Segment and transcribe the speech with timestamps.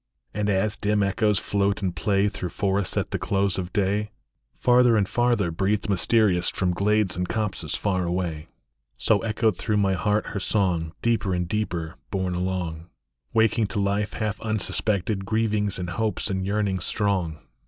[0.33, 4.09] And as dim echoes float and play Through forests at the close of day,
[4.55, 8.47] Farther and farther, breathed mysterious From glades and copses far away,
[8.97, 12.89] So echoed through my heart her song, Deeper and deeper borne along,
[13.35, 17.37] Waking to life half unsuspected Grievings and hopes and yearnings strong.